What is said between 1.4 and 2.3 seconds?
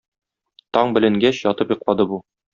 ятып йоклады бу.